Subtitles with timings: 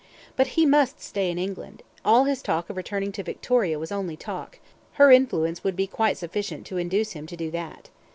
[0.35, 4.17] But he must stay in England; all his talk of returning to Victoria was only
[4.17, 4.57] talk;
[4.93, 7.91] her influence would be quite sufficient to induce him to do that.